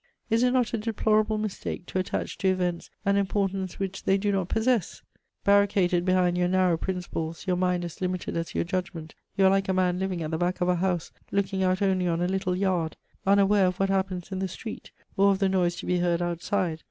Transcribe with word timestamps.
Is 0.31 0.41
it 0.41 0.49
not 0.49 0.73
a 0.73 0.79
deplorable 0.79 1.37
mistake 1.37 1.85
to 1.85 1.99
attach 1.99 2.39
to 2.39 2.47
events 2.47 2.89
an 3.05 3.17
importance 3.17 3.77
which 3.77 4.03
they 4.03 4.17
do 4.17 4.31
not 4.31 4.49
possess? 4.49 5.03
Barricaded 5.43 6.05
behind 6.05 6.39
your 6.39 6.47
narrow 6.47 6.75
principles, 6.75 7.45
your 7.45 7.55
mind 7.55 7.85
as 7.85 8.01
limited 8.01 8.35
as 8.35 8.55
your 8.55 8.63
judgment, 8.63 9.13
you 9.37 9.45
are 9.45 9.51
like 9.51 9.69
a 9.69 9.73
man 9.73 9.99
living 9.99 10.23
at 10.23 10.31
the 10.31 10.39
back 10.39 10.59
of 10.59 10.69
a 10.69 10.77
house, 10.77 11.11
looking 11.31 11.61
out 11.63 11.83
only 11.83 12.07
on 12.07 12.19
a 12.19 12.27
little 12.27 12.55
yard, 12.55 12.97
unaware 13.27 13.67
of 13.67 13.79
what 13.79 13.89
happens 13.89 14.31
in 14.31 14.39
the 14.39 14.47
street 14.47 14.89
or 15.17 15.29
of 15.33 15.37
the 15.37 15.47
noise 15.47 15.75
to 15.75 15.85
be 15.85 15.99
heard 15.99 16.19
outside. 16.19 16.79